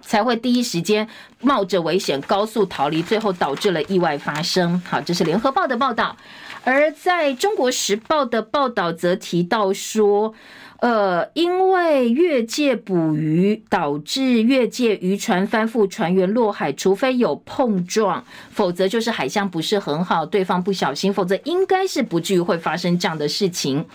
[0.09, 1.07] 才会第一时间
[1.39, 4.81] 冒着危险高速逃离，最后导致了意外发生。
[4.83, 6.17] 好，这是联合报的报道，
[6.63, 10.33] 而在中国时报的报道则提到说。
[10.81, 23.85] 呃，因为越界捕鱼导致越界渔船翻覆，船员落海，除非有碰撞，否则就是海象不是很好，对方不小心，否则应该是不至于会发生这样的事情。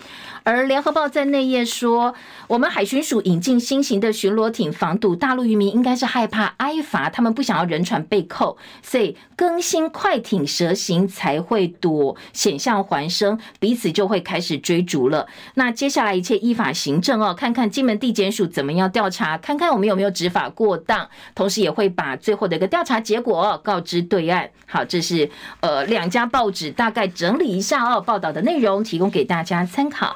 [0.45, 2.13] 而联合报在内页说，
[2.47, 15.25] 我们海巡署引进新型的巡逻艇防堵大陆渔民，应该是害怕挨罚，他们不想要人船被扣，所以更新快艇蛇形才会躲险象环生，彼此就会开始追逐了。
[15.55, 24.47] 那接下来一切依法行政哦，看看金门地检署怎么样调查，看看我们有没有执法过当，同时也会把最后的一个调查结果告知对岸。
[24.67, 25.27] 好，这是
[25.61, 30.15] 呃两家报纸大概整理一下哦报道的内容，提供给大家参考。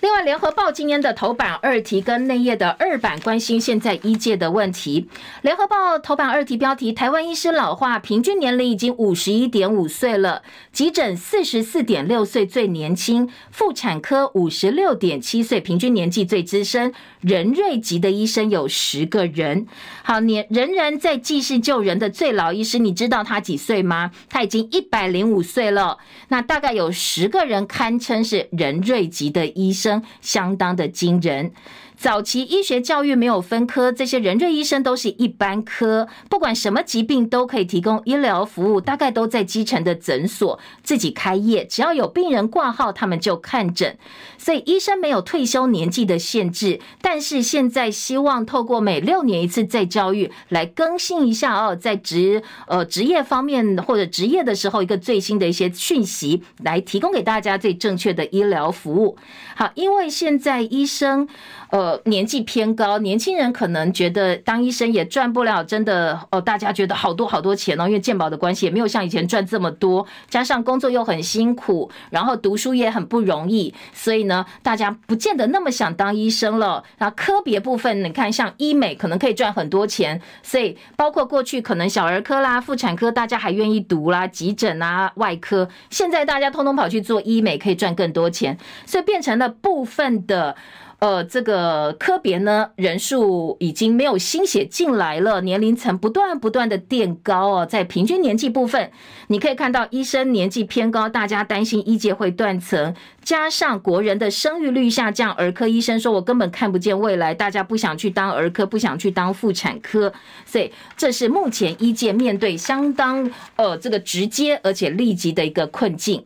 [0.00, 5.08] 另外，《联合报》今天的头版二题跟内页的二版关心现在医界的问题。
[5.42, 10.42] 《联合报》头版二题标题：台湾医师老化，平均年龄已经五十一点五岁了。
[10.72, 16.94] 急诊四十四点六岁最年轻，妇产科五十六点七岁，平均年纪最资深。
[17.20, 19.66] 人瑞级的医生有十个人。
[20.02, 24.10] 好，年仍然在济世救人的最老医师，你知道他几岁吗？
[24.30, 25.98] 他已经一百零五岁了。
[26.28, 29.89] 那大概有十个人堪称是人瑞级的医生。
[30.20, 31.52] 相当的惊人。
[32.00, 43.98] 早期医学教育没有分科，这些人瑞医生都是一般科，不管什么疾病都可以提供医疗服务，大概都在基层的诊所自己开业，只要有病人挂号，他们就看诊。
[44.38, 59.18] 所以医生没有退休年纪的限制，但是现在希望透过每六年一次再教育来更新一下哦，在职呃职业方面或者职业的时候一个最新的一些讯息，来提供给大家最正确的医疗服务。
[59.54, 61.28] 好，因为现在医生
[61.70, 62.00] 呃。
[62.06, 76.82] 年纪偏高，年轻人可能觉得当医生也赚不了，真的哦，大家觉得好多好多钱哦，因为健保的关系也没有像以前赚这么多，加上工作又很辛苦，然后读书也很不容易，所以呢，大家不见得那么想当医生了。
[76.98, 90.56] 那科别部分，你看像医美可能可以赚很多钱，所以包括过去可能小儿科啦、妇产科大家还愿意读啦，急诊啊、外科，现在大家通通跑去做医美，可以赚更多钱，所以变成了部分的。
[91.00, 97.64] 呃，这个科别呢，人数已经没有新血进来了，年龄层不断不断的垫高哦。
[97.64, 98.90] 在平均年纪部分，
[99.28, 102.94] 你可以看到医生年纪偏高，大家担心医界会断层，
[103.24, 110.12] 加上国人的生育率下降，儿科医生说我根本看不见未来，大家不想去当儿科，不想去当妇产科，
[110.44, 116.22] 所以这是目前医界面对相当呃这个直接而且立即的一个困境。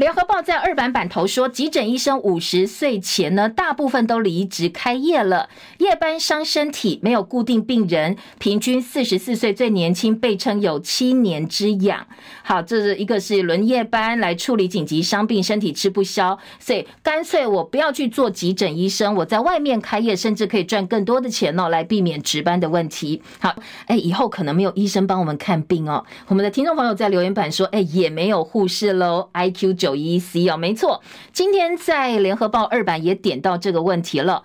[0.00, 12.06] 联合报在二版版头说，急诊医生五十岁前呢，大部分都离职开业了，夜班伤身体，没有固定病人，平均四十四岁最年轻，被称有七年之痒。
[12.42, 23.20] 好，这是一个是轮夜班来处理紧急伤病，身体吃不消，所以干脆我不要去做急诊医生，我在外面开业，甚至可以赚更多的钱哦，来避免值班的问题。
[23.38, 26.02] 好，哎，以后可能没有医生帮我们看病哦。
[26.28, 29.89] 我们的听众朋友在留言板说，哎，也没有护士喽，IQ 九。
[29.90, 34.44] 有意思哦，没错，今天在联合报二版也点到这个问题了。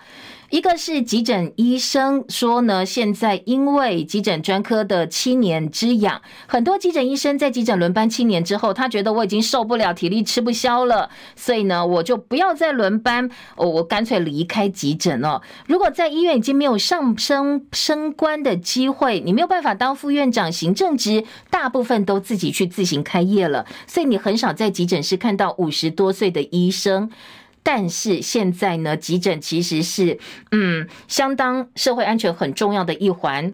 [0.52, 15.42] 一个是急诊医生说呢，现在因为急诊专科的七年之痒，很多急诊医生在急诊轮班七年之后，他觉得我已经受不了，体力吃不消了，所以呢，我就不要再轮班，我我干脆离开急诊了。
[15.68, 27.10] 如果在医院已经没有上升升官的机会，你没有办法当副院长、行政职，大部分都自己去自行开业了，所以你很少在急诊室看到五十多岁的医生。
[27.66, 30.20] 但是现在呢，急诊其实是
[30.52, 33.52] 嗯，相当社会安全很重要的一环。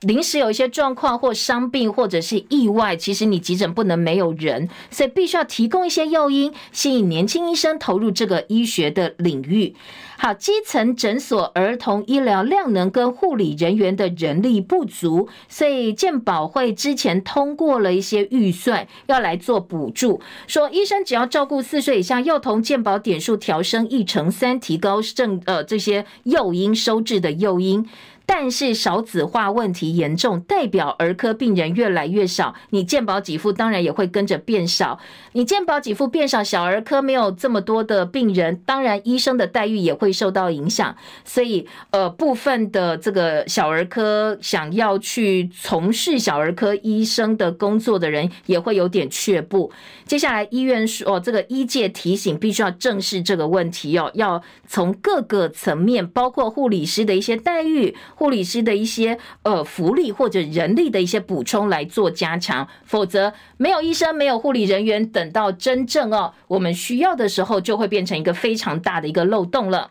[0.00, 9.74] 临时有一些状况或伤病或者是意外，其实你急诊不能没有人，所以必须要提供一些诱因，吸引年轻医生投入这个医学的领域。
[10.18, 27.86] 好，基层诊所儿童医疗量能跟护理人员的人力不足，所以健保会之前通过了一些预算，要来做补助，说医生只要照顾四岁以下幼童，健保点数调升一成三，提高正呃这些诱因收治的诱因。
[28.28, 34.98] 但是少子化问题严重，代表儿科病人越来越少，你健保给付当然也会跟着变少。
[35.32, 40.96] 你健保给付变少，小儿科没有这么多的病人，当然医生的待遇也会受到影响。
[41.24, 49.70] 所以，呃，部分的这个小儿科想要去从事小儿科医生的工作的人，也会有点却步。
[50.04, 57.94] 接下来，医院说，哦，这个医界提醒，必须要正视这个问题哦，要从各个层面，包括护理师的一些待遇。
[58.18, 69.90] 护理师的一些呃福利或者人力的一些补充来做加强，否则没有医生、没有护理人员，等到真正哦我们需要的时候，就会变成一个非常大的一个漏洞了。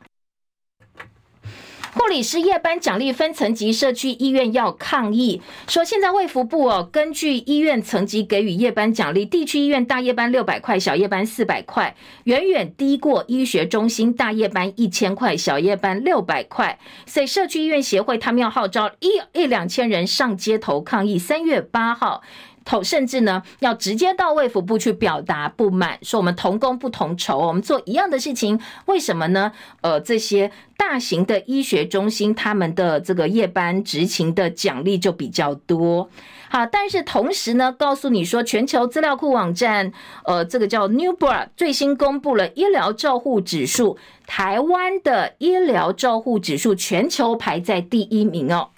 [1.97, 16.77] 护理师夜班奖励分层级，社区医院要抗议，说现在卫福部哦，根据医院层级给予夜班奖励，地区医院大夜班六百块，小夜班四百块，远远低过医学中心大夜班一千块，小夜班六百块。
[17.05, 22.21] 所以社区医院协会他们要号召一一两千人上街头抗议，三月八号。
[22.65, 29.51] 头甚至呢，要直接到卫福部去表达不满，说我们同工不同酬，我们做一样的事情，为什么呢？
[29.81, 36.09] 呃，这些大型的医学中心，他们的这个夜班执勤的奖励就比较多。
[36.49, 39.91] 好，但是同时呢，告诉你说，全球资料库网站，
[40.25, 48.69] 呃，这个叫 Newbra 最新公布了医疗照护指数，台湾的医疗照护指数全球排在第一名哦。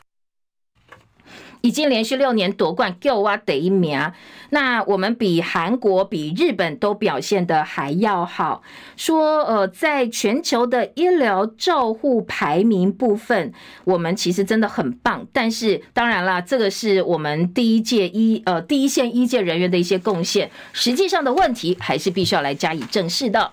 [1.61, 4.11] 已经连续六年夺冠，叫我第一名。
[4.49, 8.61] 那我们比韩国、比日本都表现得还要好。
[8.95, 13.51] 说，呃，在全球的医疗照护排名部分，
[13.83, 15.25] 我们其实真的很棒。
[15.33, 20.49] 但是，当然啦，这个是我们第一届医呃第一线医界人员的一些贡献。
[20.71, 23.51] 实际上的问题，还是必须要来加以正视的。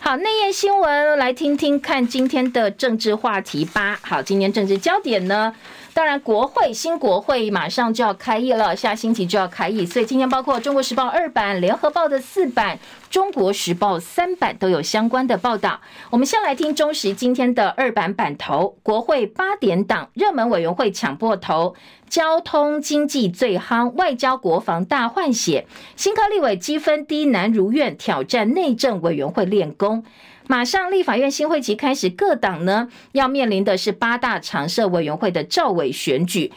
[0.00, 3.98] 好，内页新闻来听听看今天的政治话题吧。
[4.02, 5.52] 好，今天政治焦点呢？
[5.98, 12.78] 当然，国会新国会马上就要开议了，下星期就要开议，所以今天包括《中国时报》二版、联合报的四版、
[13.10, 15.80] 中国时报三版都有相关的报道。
[16.10, 21.74] 我们先来听中时今天的二版版头：国会八点档热门委员会抢破头，
[22.08, 30.04] 交通经济最夯，外交国防大换血，新科立委积分低难如愿，挑战内政委员会练功。
[30.48, 36.50] 马上立法院新会期开始，各党呢要面临的是八大常设委员会的召委选举，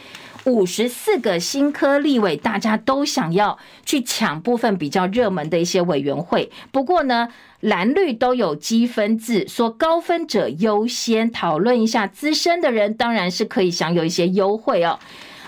[0.45, 6.49] 五十四个新科立委，大家都想要去抢部分比较热门的一些委员会。
[6.71, 7.27] 不过呢，
[7.59, 11.29] 蓝绿都有积分制，说高分者优先。
[11.29, 14.97] 讨论一下资深的人，当然是可以享有一些优惠哦。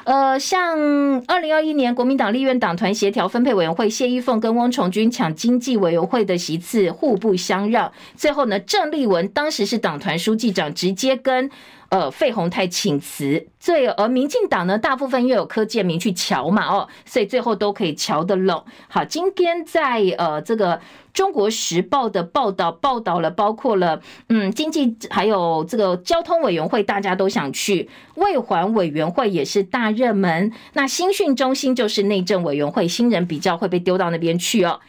[0.05, 0.77] 呃，像
[1.27, 7.89] 二零二一年国民党立院党团协调分配委员会，谢玉凤跟翁崇军抢经济委员会的席次，互不相让。
[8.17, 11.49] 最后呢，郑丽文当时是党团书记长，直接跟
[11.93, 13.47] 呃费鸿泰请辞。
[13.59, 18.65] 最而民进党呢，大部分又有柯建铭去瞧嘛，哦，所以最后都可以瞧得拢。
[18.89, 20.81] 好，今天在呃这个。
[21.13, 30.51] 中国时报的报道报道了，包括了嗯经济还有这个交通委员会，大家都想去；卫环委员会也是大热门。
[30.73, 34.79] 那新训中心就是内政委员会，新人比较会被丢到那边去哦。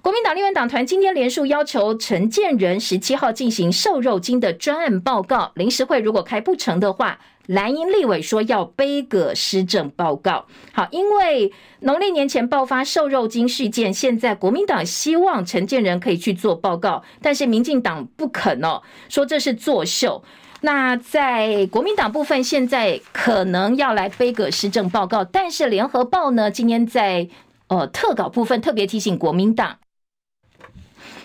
[0.00, 7.18] 国民党立院党团今天连署要求陈建仁十七号进行瘦肉精的专案报告，临时会如果开不成的话。
[7.48, 20.22] 蓝营立委说要背葛施政报告，好，因为农历年前爆发瘦肉精事件，现在国民党希望陈建仁可以去做报告，但是民进党不肯哦，说这是作秀。
[20.60, 27.26] 那在国民党部分，现在可能要来背葛施政报告，但是联合报呢，今天在
[27.68, 29.78] 呃特稿部分特别提醒国民党。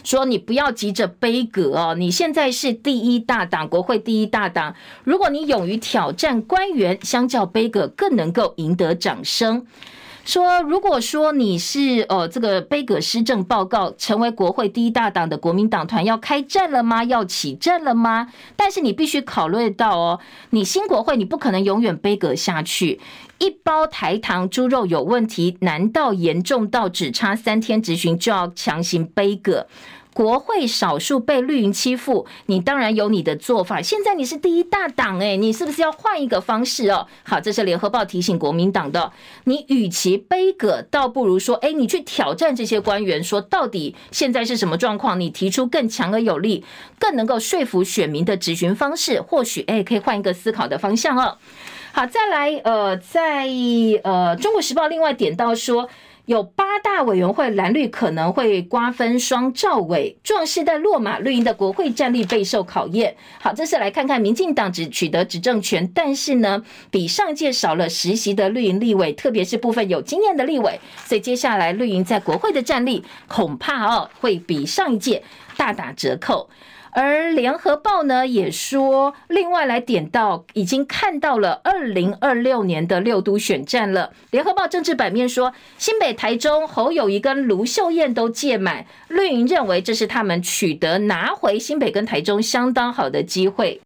[0.04, 4.76] 说你不要急着杯葛哦，你现在是第一大党，国会第一大党。
[5.04, 9.66] 如果你勇于挑战官员，相较杯葛更能够赢得掌声。
[10.26, 17.04] 说如果说你是呃这个杯葛施政报告，成为国会第一大党的国民党团要开战了吗？
[17.04, 18.30] 要起战了吗？
[18.56, 20.20] 但是你必须考虑到哦，
[20.52, 23.02] 你新国会你不可能永远杯葛下去。
[23.40, 29.68] 一包台糖猪肉有问题，难道严重到只差三天执行就要强行杯葛？
[30.14, 33.82] 国会少数被绿营欺负，你当然有你的做法。
[33.82, 37.08] 现在你是第一大党，诶，你是不是要换一个方式哦？
[37.24, 39.12] 好，这是联合报提醒国民党的。
[39.46, 45.20] 你与其杯葛，倒不如说，诶，你去挑战这些官员，说到底现在是什么状况？
[45.20, 46.64] 你提出更强而有力、
[47.00, 51.38] 更能够说服选民的质询方式，或许诶可以换一个思考的方向哦。
[51.92, 53.46] 好，再来，呃，在
[54.04, 55.88] 呃《中国时报》另外点到说，
[56.26, 63.14] 有八大委员会蓝绿可能会瓜分双赵委，壮士在落马，绿营的国会战力备受考验。
[63.42, 75.22] 好，这次来看看民进党只取得执政权，但是呢，比上届少了实习的绿营立委，特别是部分有经验的立委，所以接下来绿营在国会的战力恐怕哦会比上一届
[75.58, 76.50] 大打折扣。
[76.96, 84.12] 而联合报呢也说，另外来点到，已经看到了二零二六年的六都选战了。
[84.32, 93.82] 联合报政治版面说，新北、台中侯友谊跟卢秀燕都届满，绿营认为这是他们取得拿回新北跟台中相当好的机会。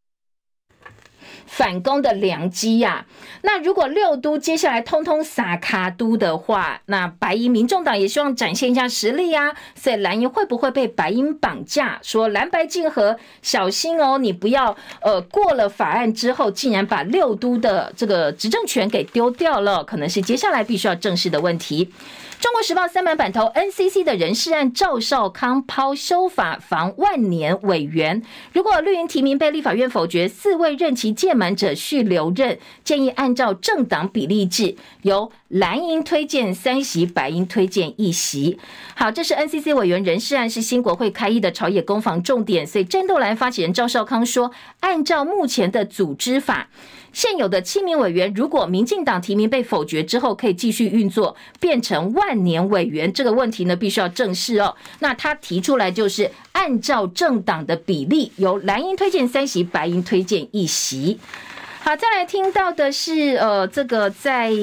[1.47, 3.05] 反攻的良机呀、
[3.41, 9.55] 那如果六都接下来通通撒卡都的话，那白营民众党也希望展现一下实力呀、啊。
[9.73, 11.99] 所以蓝营会不会被白营绑架？
[12.03, 14.17] 说蓝白竞合，小心哦！
[14.17, 21.91] 你不要呃过了法案之后，竟然把六都的这个执政权给丢掉了，可能是接下来必须要正视的问题。
[22.39, 28.21] 中国时报三版版头，NCC 的人事案，赵少康抛修法防万年委员。
[28.53, 38.59] 如果绿营提名被立法院否决，四位任期届满者续留任，建议按照政党比例制，由蓝营推荐三席，白营推荐一席。
[38.95, 42.67] 好，这是 NCC 委员人事案，是新国会开议的朝野攻防重点。
[42.67, 46.69] 所以战斗蓝发起人赵少康说，按照目前的组织法。
[47.17, 54.75] 现有的七名委员，如果民进党提名被否决之后，可以继续运作，变成万年委员，这个问题呢，必须要正视哦。
[54.99, 61.17] 那他提出来就是按照政党的比例，由蓝营推荐三席，白营推荐一席。
[61.79, 64.53] 好，再来听到的是，呃，这个在。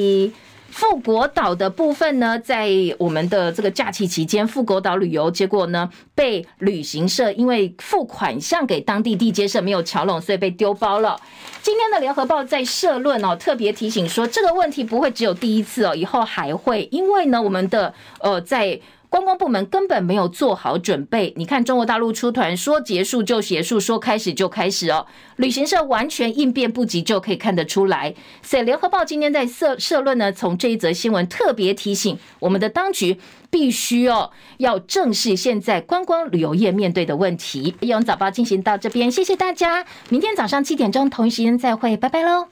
[0.74, 2.68] 富国岛的部分呢，在
[2.98, 11.16] 我们的这个假期期间，富国岛旅游，结果呢被旅行社因为付款项给当地地接社没有桥拢，所以被丢包了。
[11.62, 18.80] 今天的联合报在社论哦，特别提醒说，这个问题不会只有第一次哦，以后还会，因为呢，我们的呃在。
[19.14, 21.32] 观光部门根本没有做好准备。
[21.36, 25.06] 你看，中国大陆出团说结束就结束，说开始就开始哦。
[25.36, 28.12] 旅行社完全应变不及，就可以看得出来。
[28.42, 33.16] 所以，联合报今天在社社论呢，从这一则新闻特别提醒我们的当局，
[33.50, 37.76] 必须哦要正视现在观光旅游业面对的问题。
[37.78, 39.84] 义勇早报进行到这边，谢谢大家。
[40.08, 42.48] 明天早上七点钟同一时间再会，拜拜喽。